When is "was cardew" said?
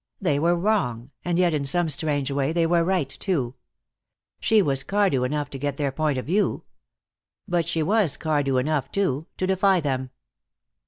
4.59-5.23, 7.83-8.57